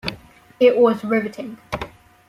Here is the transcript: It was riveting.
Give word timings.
It 0.59 0.77
was 0.79 1.03
riveting. 1.05 1.59